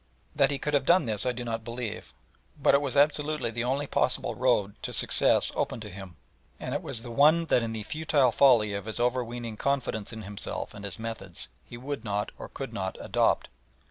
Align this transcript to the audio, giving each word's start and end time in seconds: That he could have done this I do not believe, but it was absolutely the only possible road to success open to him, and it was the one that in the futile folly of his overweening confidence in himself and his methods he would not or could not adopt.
That 0.35 0.49
he 0.49 0.57
could 0.57 0.73
have 0.73 0.87
done 0.87 1.05
this 1.05 1.27
I 1.27 1.31
do 1.31 1.43
not 1.43 1.63
believe, 1.63 2.11
but 2.59 2.73
it 2.73 2.81
was 2.81 2.97
absolutely 2.97 3.51
the 3.51 3.63
only 3.63 3.85
possible 3.85 4.33
road 4.33 4.73
to 4.81 4.91
success 4.91 5.51
open 5.53 5.79
to 5.81 5.91
him, 5.91 6.15
and 6.59 6.73
it 6.73 6.81
was 6.81 7.03
the 7.03 7.11
one 7.11 7.45
that 7.45 7.61
in 7.61 7.71
the 7.73 7.83
futile 7.83 8.31
folly 8.31 8.73
of 8.73 8.85
his 8.85 8.99
overweening 8.99 9.57
confidence 9.57 10.11
in 10.11 10.23
himself 10.23 10.73
and 10.73 10.85
his 10.85 10.97
methods 10.97 11.49
he 11.63 11.77
would 11.77 12.03
not 12.03 12.31
or 12.39 12.49
could 12.49 12.73
not 12.73 12.97
adopt. 12.99 13.47